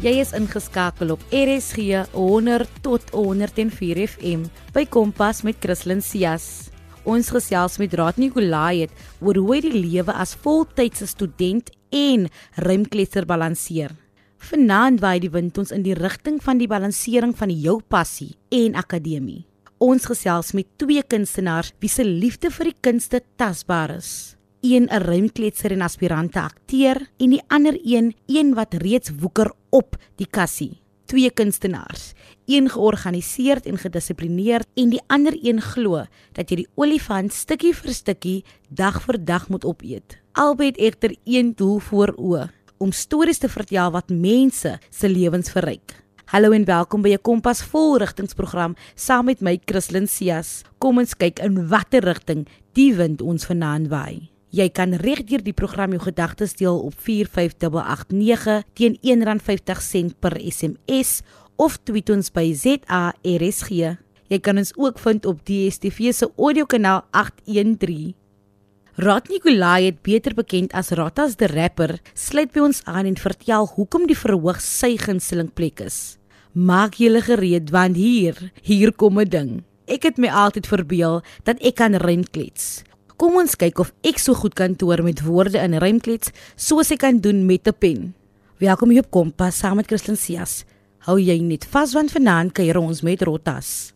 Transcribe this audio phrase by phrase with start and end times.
[0.00, 6.70] Jy is ingeskakel op RSG 100 tot 104 FM by Kompas met Christlyn Cias.
[7.04, 12.30] Ons gesels met Raad Nikolai het oor hoe hy die lewe as voltydse student en
[12.64, 13.92] ruimkletser balanseer.
[14.40, 18.80] Vanaand waai die wind ons in die rigting van die balansering van jou passie en
[18.80, 19.42] akademie.
[19.84, 24.39] Ons gesels met twee kunstenaars wie se liefde vir die kunste tasbaar is.
[24.60, 29.96] Een 'n ruimkletser en aspirante akteur en die ander een een wat reeds woeker op
[30.16, 32.12] die kassie twee kunstenaars,
[32.46, 37.94] een georganiseerd en gedissiplineerd en die ander een glo dat jy die olifant stukkie vir
[37.94, 40.18] stukkie dag vir dag moet opeet.
[40.32, 42.46] Albei het egter een doel voor oë,
[42.78, 45.96] om stories te vertel wat mense se lewens verryk.
[46.30, 50.62] Hallo en welkom by 'n Kompas volrigtingsprogram saam met my Christlyn Cias.
[50.78, 54.30] Kom ons kyk in watter rigting die wind ons vanaand waai.
[54.50, 61.20] Jy kan regdeur die program jou gedagtes deel op 45889 teen R1.50 per SMS
[61.54, 63.70] of tweet ons by ZARSG.
[64.30, 68.16] Jy kan ons ook vind op DStv se audiokanaal 813.
[69.00, 73.70] Rat Nikolai het beter bekend as Ratas the Rapper, sluit by ons aan en vertel
[73.76, 76.18] hoekom die verhoog sy gunsteling plek is.
[76.52, 78.34] Maak julle gereed want hier,
[78.66, 79.64] hier kom 'n ding.
[79.86, 82.82] Ek het my altyd verbeel dat ek kan renklets.
[83.20, 87.02] Kom ons kyk of ek so goed kan toer met woorde in rymklets soos ek
[87.02, 88.14] kan doen met 'n pen.
[88.56, 90.64] Welkom hier op Kompas saam met Christlyn Cias.
[91.04, 93.92] Hou jy net vas want vanaand kuier ons met Rotas.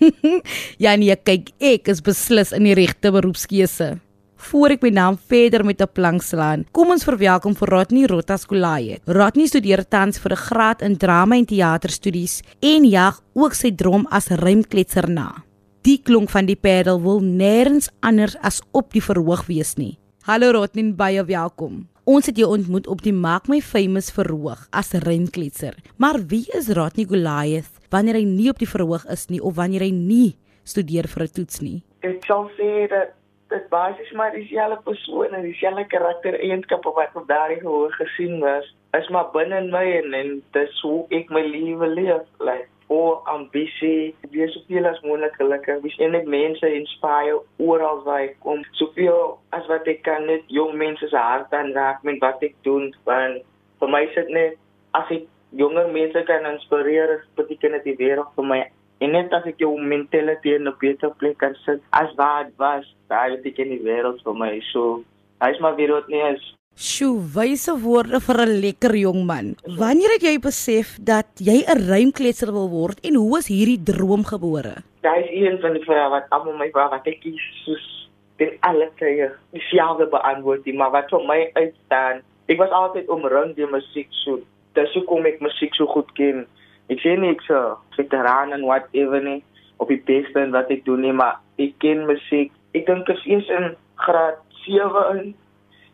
[0.84, 3.98] ja nee, kyk, ek is beslis in die regte beroepskeuse.
[4.36, 8.44] Voor ek my naam verder met 'n plank slaan, kom ons verwelkom vir Rodney Rotas
[8.44, 9.00] Kulaye.
[9.06, 14.06] Rodney studeer tans vir 'n graad in drama en teaterstudies en jag ook sy droom
[14.10, 15.45] as rymkletser na
[15.86, 19.92] die klonk van die pedal wil nêrens anders as op die verhoog wees nie.
[20.26, 21.84] Hallo Rotnin, baie welkom.
[22.10, 25.78] Ons het jou ontmoet op die Maak My Famous verhoog as rymkletser.
[26.02, 29.86] Maar wie is Rotni Goliath wanneer hy nie op die verhoog is nie of wanneer
[29.86, 30.34] hy nie
[30.66, 31.78] studeer vir 'n toets nie?
[32.02, 33.14] Ek sal sê dat
[33.54, 38.66] dit basies maar dieselfde persoon en dieselfde karaktereienskappe wat op daardie gehoor gesien was,
[38.98, 42.26] is maar binne in my en, en dis hoe ek my lewe leef.
[42.40, 48.36] Like vol ambisie, wees soveel as moontlik gelukkig, wees eintlik mense inspire oral waar ek
[48.44, 52.54] kom, soveel as wat ek kan net jong mense se harte aanraak met wat ek
[52.66, 53.42] doen, want
[53.80, 54.56] vir my sit net
[54.96, 55.26] as ek
[55.56, 58.60] jonger mense kan inspireer, beteken dit die wêreld vir my.
[59.04, 62.84] En net as ek jou mentality in 'n beter plek kan sit as wat was,
[63.08, 64.60] daai beteken die wêreld vir my.
[64.72, 65.04] So,
[65.40, 69.54] hy's weer wat nie is Sjoe, wyse woorde vir 'n lekker jong man.
[69.64, 74.24] Wanneer het jy besef dat jy 'n ruimkletser wil word en hoe is hierdie droom
[74.24, 74.84] gebore?
[75.00, 78.52] Daar is een van die vrae wat almal my vra wat ek kies soos dit
[78.60, 84.08] alle tye dieselfde beantwoord, maar wat vir my uitstaan, ek was altyd omring deur musiek
[84.10, 84.40] so.
[84.74, 86.46] Dis hoe kom ek musiek so goed ken.
[86.90, 89.42] Ek sien nie ek so veteran en whatever nie
[89.78, 92.52] op die beste en wat ek doen nie, maar ek ken musiek.
[92.74, 94.36] Ek dink dit is eens in graad
[94.66, 95.34] 7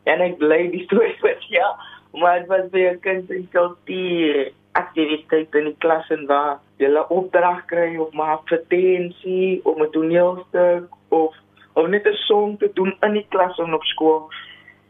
[0.04, 1.68] en ek bly die storie wat ja,
[2.12, 7.04] maar dit was baie kind en kultuur aktiwiteit in die klas en waar jy 'n
[7.08, 11.34] opdrag kry of maar vertensie of 'n toneelstuk of
[11.74, 14.28] of net 'n song te doen in die klas en op skool.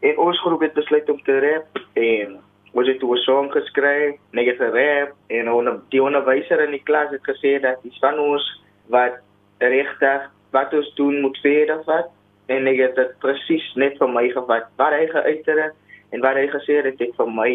[0.00, 2.40] En ons groep het besluit om te rap en
[2.72, 7.10] ons het 'n song geskryf, net het gerap en ons die onderwyser in die klas
[7.10, 9.14] het gesê dat die van ons wat
[9.58, 12.10] regtig wat ons doen moet verder vat
[12.52, 14.68] en ek het dit presies net vir my gevat.
[14.80, 15.76] Wat hy geuiter het
[16.12, 17.52] en wat hy gesê het ek vir my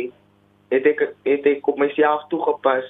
[0.74, 2.88] het ek het ek op myself toegepas.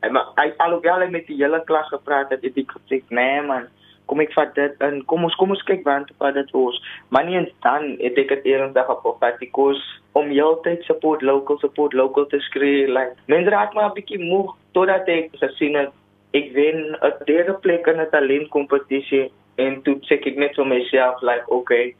[0.00, 3.44] En maar hy alhoewel hy met die hele klas gepraat het het ek gesê nee
[3.44, 3.68] man
[4.10, 6.78] kom ek vat dit en kom ons kom ons kyk want wat dit ons.
[7.14, 9.80] Maar nie dan het ek dit eendag op Fatikos
[10.18, 14.56] om heeltyd support local support local te skree like mense raak maar 'n bietjie moeg
[14.74, 15.92] totdat ek gesien het
[16.34, 19.30] ek wen 'n derde plek in 'n talentkompetisie
[19.64, 21.94] en toe check ek net vir myself like okay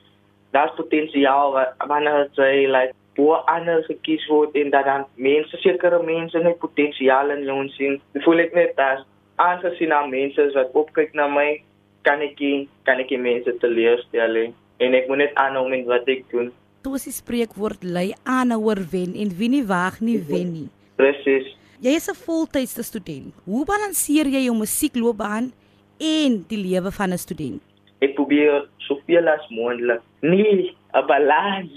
[0.54, 1.54] daar's potensiaal
[1.92, 7.30] wanneer jy like voor ander gekies word en dat dan mense sekere mense net potensiaal
[7.30, 7.98] in ons sien.
[8.24, 9.04] Voel ek net dat
[9.40, 11.60] aangesien aan mense wat opkyk na my
[12.06, 12.40] kan ek
[12.88, 14.40] kan ek mense teleurstel
[14.80, 16.50] en ek moet net aanhou met wat ek doen.
[16.80, 20.68] Toe is spreekwoord lei aanhouer wen en wie nie wag nie wen nie.
[20.96, 23.32] Presies Jy is 'n voltydse student.
[23.44, 25.52] Hoe balanseer jy jou musiekloopbaan
[26.00, 27.62] en die lewe van 'n student?
[28.00, 31.72] Ek probeer soveel as moontlik nie 'n balans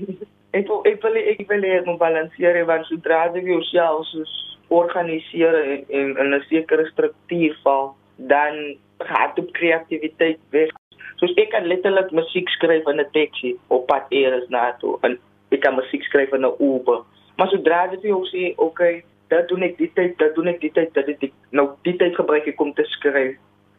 [0.58, 4.34] ek wil ek wil ek wil hê om balanseer want sodra jy jouself soos
[4.68, 10.70] organiseer en, en in 'n sekere struktuur val, dan gaan dit kreatiwiteit weg.
[11.16, 15.18] Soos ek kan letterlik musiek skryf in 'n taxi op pad eers na toe en
[15.50, 17.02] ek kan musiek skryf in 'n Uber.
[17.36, 20.72] Maar sodra jy jou sê, okay, dat doen ek die tyd, dat doen ek die
[20.72, 23.36] tyd, dat ek nou die tyd gebruik ek om te skryf.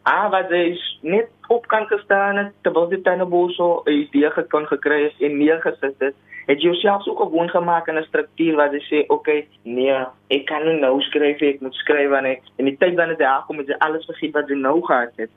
[0.08, 4.32] Ah, wat is net op kan gestaan het terwyl dit dan nou so 'n idee
[4.32, 6.16] gekon gekry het en neergesit het.
[6.46, 10.06] Het jy jouself so gewoon gemaak in 'n struktuur wat jy sê, "Oké, okay, nee,
[10.28, 13.60] ek kan nie nou skryf, ek moet skryf wanneer en die tyd wanneer dit aankom,
[13.60, 15.30] is alles vergeet wat jy nou gehad het."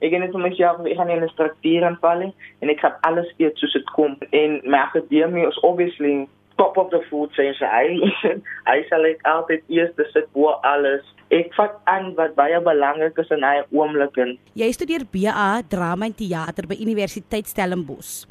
[0.00, 2.20] Ek het net vir myself, ek gaan 'n struktuur aanval
[2.60, 4.16] en ek gaan alles eet soos dit kom.
[4.30, 6.28] En my akademie is obviously
[6.58, 7.54] top of the food chain.
[7.58, 7.96] So hy
[8.70, 11.06] hy sal ek altyd eers sit bo alles.
[11.34, 16.08] Ek vat aan wat baie belangrik is in hy oomblik en jy studeer BA drama
[16.10, 18.26] en teater by Universiteit Stellenbosch.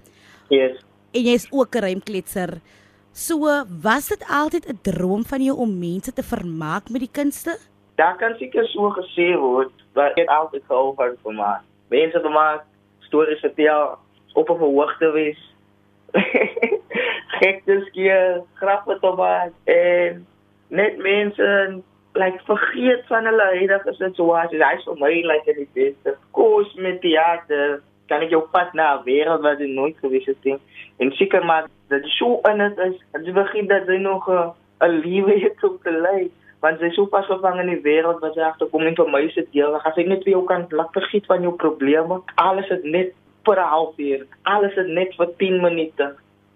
[0.54, 0.78] Yes.
[1.16, 2.60] En jy is ook 'n rymkletser.
[3.18, 3.50] So
[3.82, 7.58] was dit altyd 'n droom van jou om mense te vermaak met die kunste?
[7.96, 11.62] Daar kan seker so gesê word, maar dit altyd gehou van vermaak.
[11.90, 12.62] Mense vermaak,
[13.00, 13.98] stories vertel,
[14.34, 15.42] op 'n hoogte wees.
[17.40, 20.26] gekte skeer, grappe te maak en
[20.68, 21.52] net mense
[22.18, 24.64] like vergeet van hulle huidige situasie.
[24.64, 26.16] Hy's vir my like die beste.
[26.38, 30.44] Koos met teater kan ek jou pas na 'n wêreld wat jy nooit gewees het
[30.44, 30.58] nie.
[31.00, 34.28] En seker maar dat die show in dit is, dat jy begin dat jy nog
[34.30, 38.20] 'n liewe het om te lei want jy is so pas gevang in die wêreld
[38.24, 40.92] wat jy agterkom en vir my se deel, as jy net vir jou kan laat
[40.92, 43.14] vergeet van jou probleme, alles is net
[43.48, 46.08] vir 'n halfuur, alles is net vir 10 minute.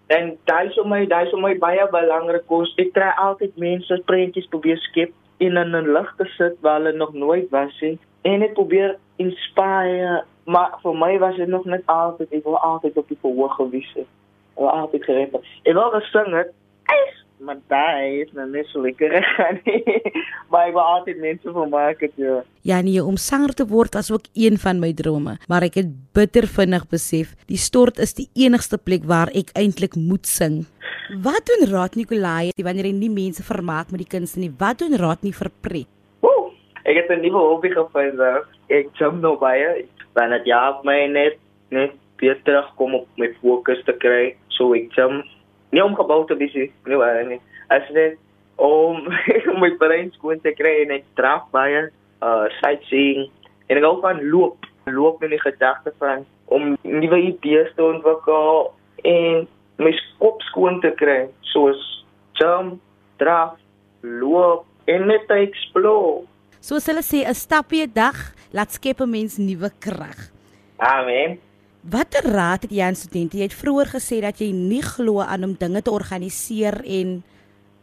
[0.07, 2.73] En daai is my, daai is my baie belangrik kos.
[2.83, 7.13] Ek kry altyd mense prentjies probeer skep in 'n lig te sit waar hulle nog
[7.13, 7.97] nooit was nie.
[8.21, 12.97] En ek probeer inspireer, maar vir my was dit nog net altyd ek wou altyd
[12.97, 14.09] op die verhoog gewees het.
[14.53, 15.45] Ek wou altyd gereed het.
[15.63, 16.51] Ek wou gesing het.
[16.83, 19.59] Eish, maar daai is nou net so lekker gaan.
[20.51, 22.13] maar ek wou altyd mense vermaak het.
[22.21, 25.79] Ja, ja nee, om sanger te word was ook een van my drome, maar ek
[25.81, 30.63] het bitter vinnig besef, die stort is die enigste plek waar ek eintlik moet sing.
[31.23, 34.51] Wat doen Raad Nikolai wanneer hy nie mense vermaak met die kunste nie?
[34.59, 35.89] Wat doen Raad nie vir pret?
[36.23, 36.51] Woe,
[36.85, 38.21] ek het 'n nuwe hobby gevind.
[38.69, 39.85] Ek jump nou baie.
[40.15, 41.35] Want dit help my net
[41.71, 41.91] net
[42.21, 44.35] weer terugkom op my fokus te kry.
[44.47, 45.25] So ek jump
[45.71, 47.39] nie om gebou te wees nie, maar nie.
[47.71, 48.19] As net
[48.61, 49.07] om
[49.57, 51.87] my brein skoon te kry en ek draf baie
[52.21, 53.29] uh sightseeing
[53.69, 54.67] en ek hou van loop.
[54.89, 58.71] Loop in die gedagte van om nuwe idees te ontwikkel
[59.07, 59.47] en
[59.81, 61.23] my kop skoon te kry
[61.53, 61.79] soos
[62.37, 62.79] jump,
[63.21, 63.55] draf,
[64.01, 66.25] loop en net te explore.
[66.61, 68.17] Soos hulle sê 'n stapie 'n dag
[68.53, 70.29] laat skep 'n mens nuwe krag.
[70.77, 71.39] Amen.
[71.81, 73.39] Watter raad het jy aan studente?
[73.39, 77.15] Jy het vroeër gesê dat jy nie glo aan om dinge te organiseer en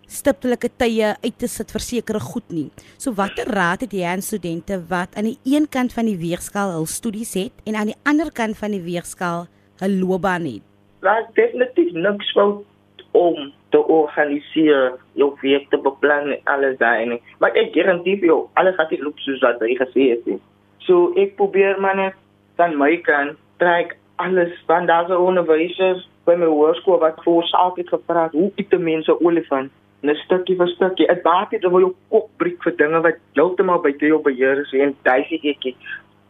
[0.07, 2.69] stiptelike tye uit te sit vir sekere goed nie.
[2.95, 6.77] So watter raad het jy aan studente wat aan die een kant van die weegskaal
[6.77, 9.49] hul studies het en aan die ander kant van die weegskaal
[9.83, 10.63] hul loopbaan het?
[11.03, 17.19] Laat definitief niks fout om te organiseer, jou week te beplan en alles daai.
[17.43, 20.39] Maar ek garandeer jou, alles gaan nie loop soos wat jy gesê het nie.
[20.87, 22.25] So ek probeer maar net
[22.63, 27.93] van my kant trek alles van daardie onderwysers by my hoërskool wat vir ons altyd
[27.93, 29.71] gevra het hoe eet mense olifant?
[30.03, 31.07] 'n stukkie vir stukkie.
[31.07, 34.73] dit maak dit wil jou kop breek vir dinge wat heeltemal buite jou beheer is
[34.73, 35.75] en ek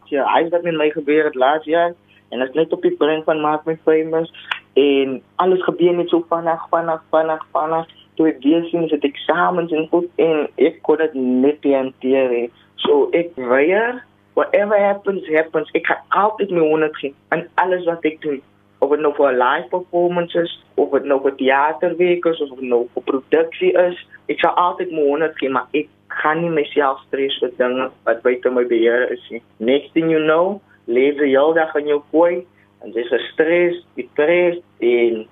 [0.09, 1.93] ja hy het met my gebeur het laas jaar
[2.31, 4.31] en ek net op die punt van maak my famous
[4.73, 7.87] en alles gebeur net so vinnig vinnig vinnig vinnig.
[8.15, 13.09] Toe ek weer sien dit eksamens en goed en ek kon dit net hanteer so
[13.13, 14.01] ek weier
[14.39, 15.69] whatever happens happens.
[15.77, 18.39] Ek kan altyd my honderd gee aan alles wat ek doen.
[18.79, 23.07] Of dit nou vir live performances of dit nou vir teaterwerk is of nou vir
[23.11, 23.99] produksie is.
[24.31, 25.91] Ek sal altyd my honderd gee maar ek
[26.21, 29.43] gaan nie myself stres vir dinge wat buite my beheer is nie.
[29.59, 32.45] Next thing you know leef jy al daag in jou kooi
[32.83, 35.25] en dis 'n stres depressed en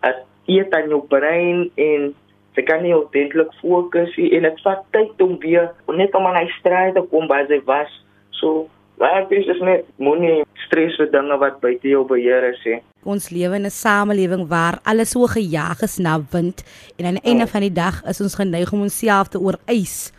[0.00, 0.16] as
[0.46, 2.14] eet aan jou brein en
[2.54, 6.40] sy kan nie ordentlik fokus nie en dit vat tyd om weer net om aan
[6.40, 7.92] hy stryd te kom by sy was
[8.44, 8.66] So,
[9.00, 12.80] baie dis is net moenie stres vir dinge wat buite jou beheer is nie.
[13.08, 16.64] Ons lewe in 'n samelewing waar alles so gejaag is na wind
[16.98, 19.38] en aan die einde van die dag is ons geneig om onsself te.
[19.38, 20.12] Mhm.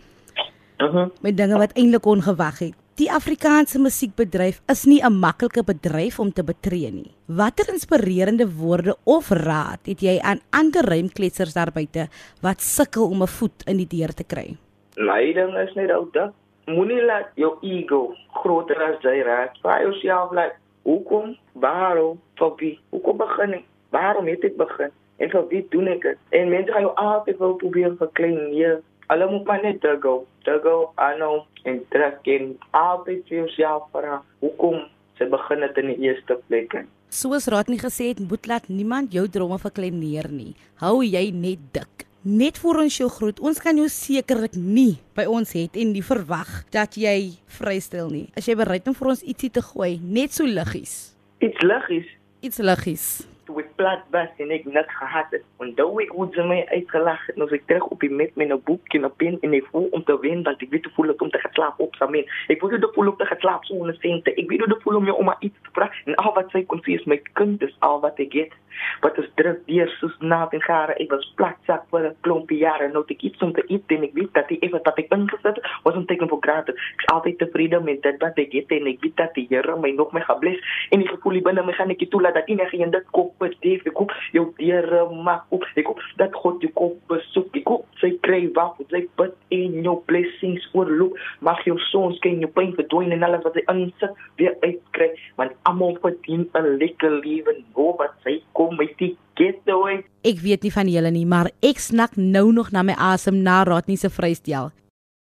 [0.80, 1.08] Uh -huh.
[1.22, 2.74] Met dinge wat eintlik ongewag het.
[2.96, 7.12] Die Afrikaanse musiekbedryf is nie 'n maklike bedryf om te betree nie.
[7.28, 12.08] Watter inspirerende woorde of raad het jy aan ander rymkletsers daar buite
[12.42, 14.58] wat sukkel om 'n voet in die deur te kry?
[14.96, 16.32] Leiding is net ou dit
[16.66, 19.58] moenie laat jou ego groter as jy raak.
[19.64, 21.36] Vra jouself like, hoekom?
[21.54, 22.20] Waarom?
[22.40, 22.76] Vir wie?
[22.94, 23.66] Hoekom begin ek?
[23.96, 24.94] Waarom het ek begin?
[25.24, 26.24] En vir wie doen ek dit?
[26.36, 28.42] En mense gaan jou altyd wil probeer verklein.
[28.58, 28.76] Ja,
[29.12, 30.26] hulle moet maar net go.
[30.46, 31.46] Go, I know.
[31.64, 34.84] En trek in altyd vir jouself vra, hoekom
[35.18, 36.76] sy begin dit in die eerste plek?
[37.10, 40.54] Soos Raad nie gesê het, moet laat niemand jou drome verklein nie.
[40.82, 42.05] Hou jy net dik.
[42.26, 43.40] Net voor ons jou groet.
[43.40, 48.26] Ons kan jou sekerlik nie by ons het en nie verwag dat jy vrystel nie.
[48.36, 51.16] As jy bereid om vir ons ietsie te gooi, net so liggies.
[51.46, 52.10] Iets liggies.
[52.42, 53.06] Iets liggies.
[53.46, 55.44] Ek plat was en ek net gehad het.
[55.64, 57.36] Onthou ek hoe ze my uitgelag het.
[57.36, 59.88] Nou ek terug op die met met 'n boekje en 'n pen en ek voel
[59.92, 62.26] om te wen dat ek weet hoe voel het om te gaan slaap op samen.
[62.48, 64.34] Ek voel hoe voel om te gaan slaap sonder sente.
[64.34, 66.64] Ek weet hoe dit voel om jou ouma iets te vra en al wat sy
[66.66, 68.54] kon sê is my kind is al wat ek het.
[69.02, 70.94] Wat is druk deur soos naaf en gare.
[70.94, 72.88] Ek was platsak vir 'n klompie jare.
[72.88, 75.56] Nou ek iets om te eet en ek weet dat die effe wat ek ingesit
[75.56, 76.76] het was om teken vir granted.
[76.76, 79.76] Ek is altyd tevrede met dit wat ek het en ek weet dat die Here
[79.76, 82.48] my nog my gaan bless en die gevoel binne my gaan ek nie toelaat dat
[82.48, 83.34] enige een dit kop
[83.66, 83.86] bedief.
[83.90, 85.66] Ek koop jou deure maak op.
[85.76, 87.50] Ek koop dat God jou kop besoek.
[87.58, 91.18] Ek koop sy kry wat sy bid en jou blessings oorloop.
[91.46, 95.56] Mag jou son skyn, jou pyn verdwyn en alles wat hy insit weer uitkry want
[95.70, 97.58] almal verdien 'n lekker lewe.
[97.76, 99.88] Nou wat sy kom met die ghetto.
[100.24, 103.64] Ek weet nie van julle nie, maar ek snak nou nog na my asem na
[103.64, 104.72] Rodney se vrystel.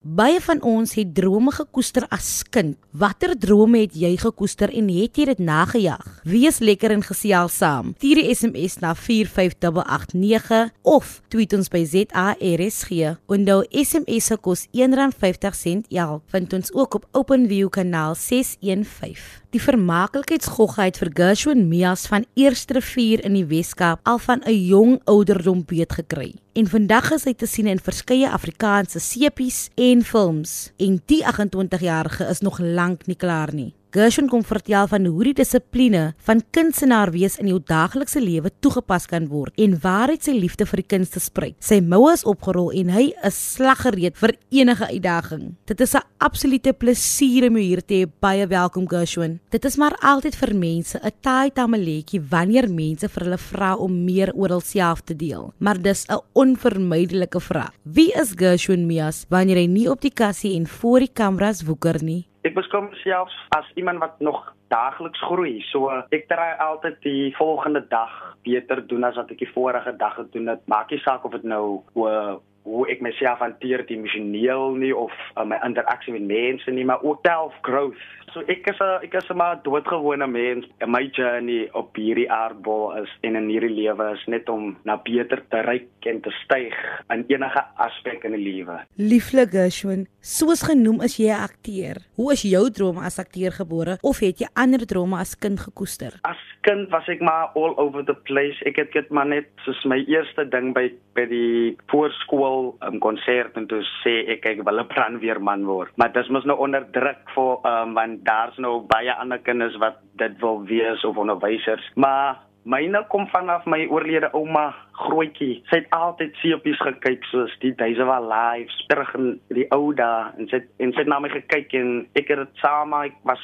[0.02, 2.74] Baie van ons het drome gekoester as kind.
[2.98, 6.08] Watter drome het jy gekoester en het jy dit nagejag?
[6.26, 7.94] Wees lekker en gesels saam.
[8.00, 12.90] Stuur 'n SMS na 45889 of tweet ons by ZARSG.
[13.28, 16.24] Onthou SMS se kos R1.50 elk.
[16.26, 19.41] Vind ons ook op OpenView kanaal 615.
[19.52, 25.02] Die vermaaklikheidsgogheid vir Gershwin Mias van Eerste Rivier in die Weskaap al van 'n jong
[25.04, 26.36] ouderdom weet gekry.
[26.54, 30.72] En vandag is hy te sien in verskeie Afrikaanse sepies en films.
[30.78, 33.74] En die 28-jarige is nog lank nie klaar nie.
[33.92, 39.04] Gershwin kom vertel van hoe die dissipline van kunstenaar wees in jou daaglikse lewe toegepas
[39.12, 41.58] kan word en waar hy sy liefde vir die kunste spruit.
[41.60, 45.44] Sy moue is opgerol en hy is slaggereed vir enige uitdaging.
[45.68, 48.10] Dit is 'n absolute plesier om hier te hê.
[48.22, 49.42] Baie welkom Gershwin.
[49.52, 54.06] Dit is maar altyd vir mense 'n taai tamaletjie wanneer mense vir hulle vra om
[54.06, 55.54] meer oor hulself te deel.
[55.60, 57.74] Maar dis 'n onvermydelike vraag.
[57.84, 62.02] Wie is Gershwin Mias wanneer hy nie op die kassie en voor die kameras woeker
[62.02, 62.31] nie?
[62.42, 64.40] Ek beskou myself as iemand wat nog
[64.74, 65.60] daagliks groei.
[65.70, 68.14] So ek try altyd die volgende dag
[68.46, 70.64] beter doen as wat ek die vorige dag gedoen het.
[70.72, 75.46] Maak nie saak of dit nou hoe hoe ek myself hanteer emosioneel nie of uh,
[75.50, 78.04] my interaksie met mense nie, maar ook self growth.
[78.34, 80.66] So ek is 'n ek is 'n maar doodgewone mens.
[80.88, 85.44] My journey op hierdie aardbol is en in hierdie lewe is net om na beter
[85.50, 86.74] te reik en te styg
[87.10, 88.80] in enige aspek in die lewe.
[88.96, 91.96] Lieflike Gershwin, soos genoem is jy 'n akteur.
[92.16, 96.20] Hoe is jou drome as akteur gebore of het jy ander drome as kind gekoester?
[96.24, 98.64] As kind was ek maar all over the place.
[98.66, 103.00] Ek het dit maar net soos my eerste ding by by die voorskool 'n um,
[103.00, 105.92] konsert en toe sê ek ek wil 'n brandweerman word.
[105.98, 110.00] Maar dit mos nou onder druk vir um, want daar's nou baie ander kinders wat
[110.22, 111.92] dit wil wees of onderwysers.
[111.96, 115.62] Maar myne kom vanaf my oorlede ouma grootjie.
[115.70, 120.30] Sy het altyd seepies gekyk soos die of Our Lives terug in die ou dae
[120.38, 123.18] en sy het, en sy het na my gekyk en ek het dit saam ek
[123.24, 123.42] was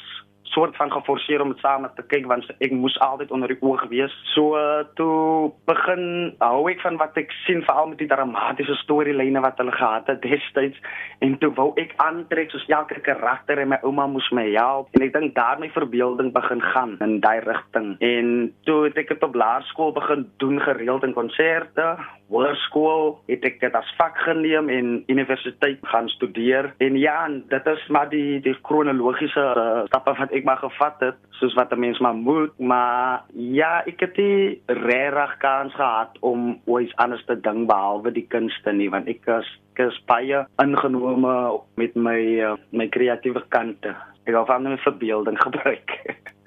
[0.52, 3.84] soort van geforseer om dit saam te kyk want ek moes altyd onder die oog
[3.92, 4.14] wees.
[4.34, 9.42] So uh, toe begin hou ek van wat ek sien veral met die dramatiese storielyne
[9.44, 10.78] wat hulle gehad het destyds
[11.24, 15.06] en toe wou ek aantrek soos elke karakter en my ouma moes my help en
[15.06, 17.94] ek dink daar my verbeelding begin gaan in daai rigting.
[18.04, 21.96] En toe het ek dit op laerskool begin doen gereeld in konserte,
[22.32, 26.72] hoërskool het ek dit as vak geneem en universiteit gaan studeer.
[26.84, 31.18] En ja, dit is maar die die kronologiese uh, stappe wat ek maar gevat het
[31.40, 32.52] soos wat 'n mens maar moet.
[32.58, 38.26] Maar ja ek het die regtig kans gehad om ooit anders te ding behalwe die
[38.28, 43.94] kunste nie want ek is ek is baie ingenome met my uh, my kreatiewe kante.
[44.26, 45.96] Ek hou van my verbeelding gebruik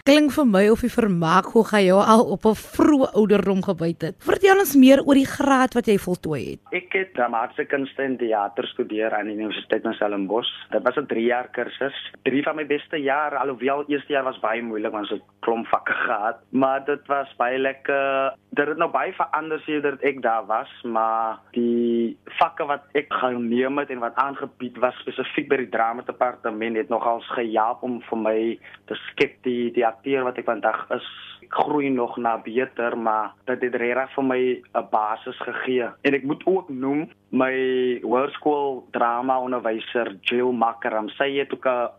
[0.00, 4.02] Klink vir my of jy vermaak hoe gaan jy al op 'n vroeë ouderdom gebyt
[4.02, 4.14] het.
[4.24, 6.60] Vertel ons meer oor die graad wat jy voltooi het.
[6.72, 10.48] Ek het dramatiese kunste en teater gestudeer aan die Universiteit van Stellenbosch.
[10.70, 12.12] Dit was 'n 3 jaar kursus.
[12.22, 15.66] Drie van my beste jare, alhoewel eerste jaar was baie moeilik want ons het klomp
[15.66, 18.34] vakke gehad, maar dit was baie lekker.
[18.50, 23.78] Dit het nou baie verander sedert ek daar was, maar die vakke wat ek geneem
[23.78, 28.18] het en wat aangebied was spesifiek by die drama departement het nogals gehelp om vir
[28.18, 31.06] my te skep die die akteur wat ek vandag is
[31.50, 34.42] groei nog na beter maar dit het regtig vir my
[34.74, 35.88] 'n basis gegee.
[36.02, 37.54] En ek moet ook noem my
[38.02, 41.90] hoërskool drama onderwyser Jill Makkeram sy het ook 'n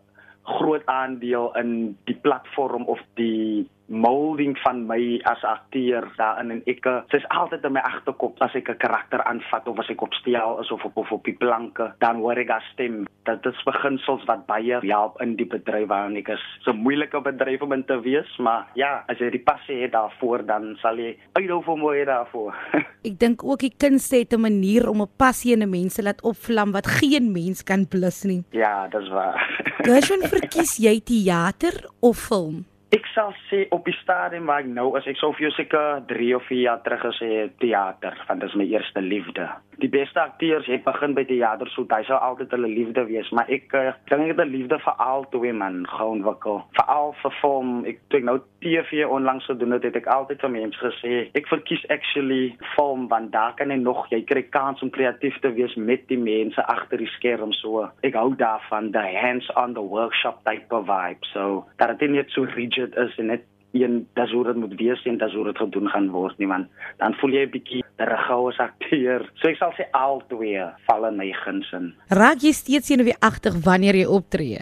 [0.42, 6.88] groot aandeel in die platform of die molding van my as akteur daarin en ek
[7.12, 10.60] dis altyd in my agterkop as ek 'n karakter aanvat of as ek op stel
[10.60, 14.24] is of op of op die planke dan hoor ek as stem dat dit beginsels
[14.26, 16.42] wat baie help in die bedryf waarin ek is.
[16.64, 20.46] So moeilike bedryf om in te wees, maar ja, as jy die passie het daarvoor
[20.46, 22.56] dan sal jy uitdou vir mooi daarvoor.
[23.08, 26.22] ek dink ook die kunste het 'n manier om 'n passie in 'n mens laat
[26.22, 28.42] opvlam wat geen mens kan blus nie.
[28.50, 29.38] Ja, dis waar.
[29.86, 32.71] Gershon, verkies jy teater of film?
[32.92, 36.02] Ek sal sê op die stadium waar ek nou as ek sou vir jou seker
[36.10, 39.46] 3 of 4 jaar terug gesê teater, want dit is my eerste liefde.
[39.80, 43.48] Die beste akteurs het begin by teater, so dit sou altyd hulle liefde wees, maar
[43.48, 46.60] ek uh, dink ek het 'n liefde vir al twee man gewoon wikkel.
[46.76, 47.70] Veral vir film.
[47.88, 51.48] Ek toe ek nou TV onlangs gedoen het, het ek altyd vir mense gesê, ek
[51.48, 55.74] verkies actually film want daar kan jy nog jy kry kans om kreatief te wees
[55.74, 57.88] met die mense agter die skerm so.
[58.04, 61.24] Ek hou daarvan the hands on the workshop type of vibe.
[61.32, 64.74] So, dat dit net so rigid budget is en net een dis hoe dit moet
[64.76, 67.82] wees en dis hoe dit gedoen gaan word nie want dan voel jy 'n bietjie
[67.96, 69.30] regoue akteur.
[69.34, 71.94] So ek sal sê al twee val in my gunsin.
[72.08, 74.60] Raak jy steeds senuweeagtig wanneer jy optree?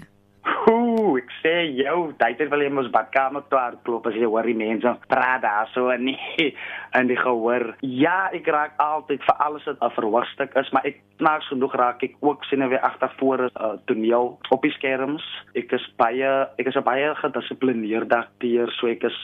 [1.38, 5.42] Sê jou, dit wil jy mos badkamer toe hardloop as jy hoor die mense praat
[5.44, 6.50] daar so en nie
[6.96, 7.70] en die gehoor.
[7.86, 12.02] Ja, ek raak altyd vir alles wat 'n verwagting is, maar ek snaaks genoeg raak
[12.02, 15.24] ek ook sien weer agter voor 'n uh, toneel op die skerms.
[15.54, 19.18] Ek is baie ek is baie gedissiplineerde akteur, so ek is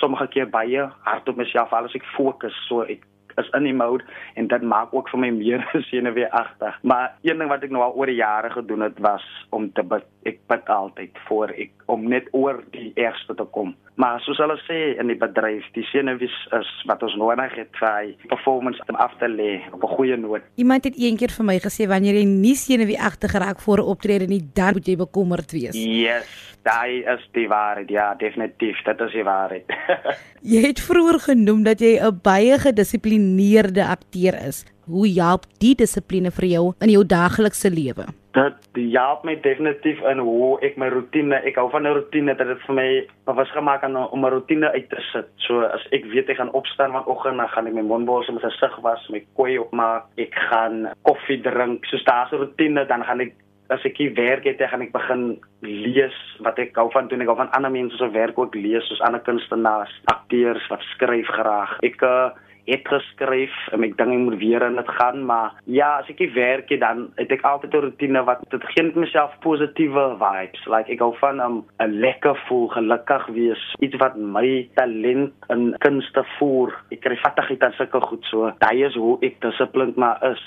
[0.00, 3.04] sommige keer baie hard op myself alles ek fokus so ek
[3.38, 6.78] is in die mode en dit maak ook vir my meer senuweeagtig.
[6.82, 9.84] Maar een ding wat ek nou al oor die jare gedoen het was om te
[9.86, 10.06] bid.
[10.28, 13.74] Ek bid altyd voor ek om net oor die ergste te kom.
[14.00, 18.12] Maar soos hulle sê in die bedryf, die senuwees is wat ons nodig het vir
[18.30, 20.42] performance om af te lê op 'n goeie noot.
[20.56, 24.42] Iemand het eendag vir my gesê wanneer jy nie senuweeagtig raak voor 'n optrede nie,
[24.54, 25.76] dan moet jy bekommerd wees.
[25.76, 27.88] Yes, daai is die waarheid.
[27.88, 29.66] Ja, definitief, dit is die waarheid.
[30.52, 34.64] jy het vroeër genoem dat jy 'n baie gedissiplineerde akteur is.
[34.84, 38.06] Hoe help die dissipline vir jou in jou daaglikse lewe?
[38.30, 42.46] Dit help my definitief in hoe ek my rotine, ek hou van 'n rotine dat
[42.46, 42.90] dit vir my
[43.26, 45.28] was gemaak aan om 'n rotine uit te sit.
[45.36, 48.50] So as ek weet ek gaan opstaan vanoggend, dan gaan ek my mondbors met 'n
[48.50, 51.84] sig was, my kooi opmaak, ek gaan koffie drink.
[51.86, 53.34] So daar's 'n rotine, dan gaan ek
[53.70, 57.22] as ek hier werk het, gaan ek begin lees wat ek hou van doen.
[57.22, 61.26] Ek hou van ander mense se werk ook lees, soos ander kunstenaars, akteurs wat skryf
[61.26, 61.76] graag.
[61.86, 62.30] Ek uh,
[62.66, 66.22] het geskryf en ek dink ek moet weer in dit gaan maar ja as ek
[66.34, 70.62] werk het dan het ek altyd 'n rotine wat dit gee net myself positiewe vibes.
[70.66, 76.24] Like ek hou van 'n lekker voel gelukkig wees iets wat my talent in kunste
[76.38, 76.74] voer.
[76.90, 80.44] Ek kry vattigheid aan sulke goed so daai is hoe ek dissiplined maar is.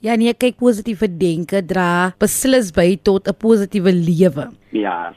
[0.00, 4.50] Ja nee kyk positiewe denke dra beslis by tot 'n positiewe lewe.
[4.72, 5.14] Ja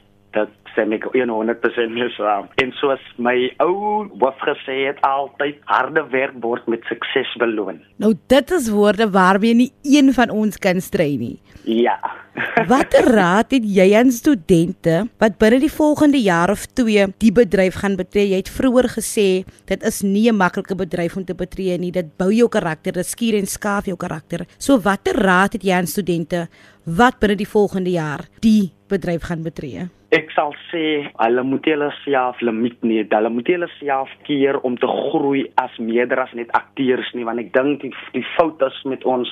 [0.72, 2.48] stem ek 100% mee saam.
[2.62, 7.80] En soos my ou hoof gesê het altyd harde werk word met sukses beloon.
[8.02, 11.38] Nou dit is woorde waarmee nie een van ons kan stry nie.
[11.64, 11.98] Ja.
[12.70, 17.80] Watter raad het jy aan studente wat binne die volgende jaar of 2 die bedryf
[17.82, 18.30] gaan betree?
[18.30, 19.28] Jy het vroeër gesê
[19.68, 21.92] dit is nie 'n maklike bedryf om te betree nie.
[21.92, 24.46] Dit bou jou karakter, dit skuur en skaaf jou karakter.
[24.58, 26.48] So watter raad het jy aan studente
[26.84, 29.99] wat binne die volgende jaar die bedryf gaan betree?
[30.10, 33.04] Ek sal sê hulle moet hulle self limiet nie.
[33.12, 37.38] Hulle moet hulle self keer om te groei as meer as net akteurs nie, want
[37.38, 39.30] ek dink die die fout is met ons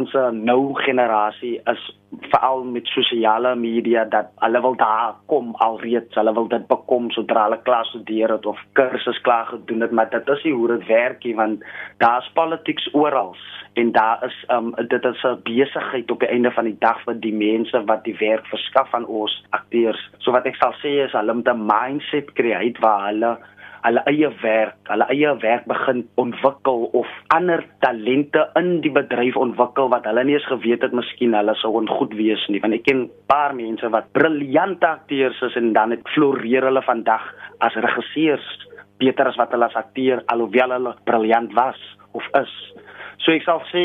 [0.00, 1.86] ons nou generasie is
[2.32, 7.44] veral met sosiale media dat hulle wil daar kom alreeds hulle wil dit bekom sodra
[7.44, 10.86] hulle klaar studeer het of kursus klaar gedoen het maar dit is nie hoe dit
[10.88, 11.64] werk nie want
[12.04, 13.36] daar's politics oral
[13.74, 17.20] en daar is um, dit is 'n besigheid op die einde van die dag vir
[17.20, 21.14] die mense wat die werk verskaf aan ons akteurs so wat ek sal sê is
[21.16, 23.36] hulle moet 'n mindset create waar hulle
[23.84, 29.90] hulle eie werk, hulle eie werk begin ontwikkel of ander talente in die bedryf ontwikkel
[29.92, 32.60] wat hulle nie eens geweet het miskien hulle sou ongoed wees nie.
[32.64, 37.24] Want ek ken paar mense wat briljante akteurs is en dan het floreer hulle vandag
[37.64, 38.48] as regisseurs
[38.98, 41.78] beter as wat hulle as akteur alhoewel hulle briljant was
[42.18, 42.54] of is.
[43.22, 43.84] So ek sal sê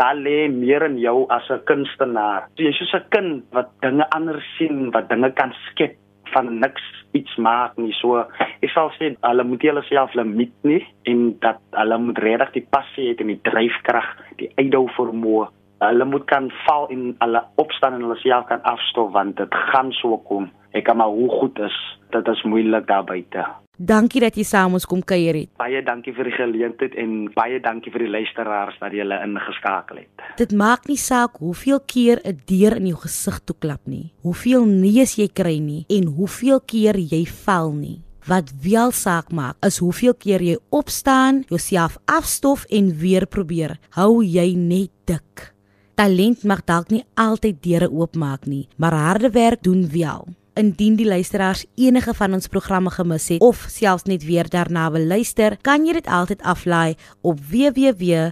[0.00, 2.48] daar lê meer in jou as 'n kunstenaar.
[2.56, 5.96] Jy is soos 'n kind wat dinge anders sien, wat dinge kan skep
[6.32, 6.82] van niks
[7.12, 7.92] iets maak nie.
[8.00, 8.24] So
[8.64, 12.66] ek sal sê hulle moet hulle self limiet nie en dat hulle moet regtig die
[12.76, 14.08] passie hê en die dryfkrag,
[14.38, 15.48] die uitdou vermoë.
[15.80, 19.92] Hulle moet kan val en hulle opstaan en hulle self kan afstof want dit gaan
[19.92, 20.50] so kom.
[20.72, 21.76] Ek kan maar hoe goed is,
[22.10, 23.44] dit is moeilik daar buite.
[23.80, 25.48] Dankie dat jy saam ons kom kuier het.
[25.56, 30.24] Baie dankie vir die geleentheid en baie dankie vir die luisteraars dat julle ingeskakel het.
[30.36, 34.66] Dit maak nie saak hoeveel keer 'n deur in jou gesig toe klap nie, hoeveel
[34.66, 38.02] neus jy kry nie en hoeveel keer jy val nie.
[38.28, 43.78] Wat wel saak maak is hoeveel keer jy opstaan, jouself afstof en weer probeer.
[43.96, 45.54] Hou jy net dik.
[45.94, 50.28] Talent mag dalk nie altyd deure oopmaak nie, maar harde werk doen wel.
[50.58, 55.06] Indien die luisteraars enige van ons programme gemis het of selfs net weer daarna wil
[55.06, 58.30] luister, kan jy dit altyd aflaai op www.rsg.co.za.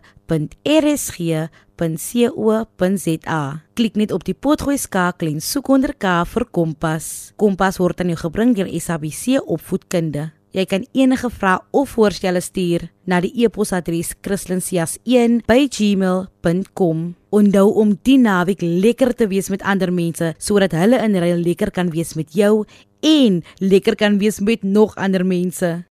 [3.74, 7.32] Klik net op die potgooi skakel en soek onder K vir Kompas.
[7.36, 10.37] Kompas word aan jou gebring deur SABC Opvoedkunde.
[10.56, 17.14] Jy kan enige vrae of voorstelle stuur na die e-posadres christlinsias1@gmail.com.
[17.28, 21.70] Onthou om die naweek lekker te wees met ander mense sodat hulle in ruil lekker
[21.70, 22.64] kan wees met jou
[23.00, 25.88] en lekker kan wees met nog ander mense.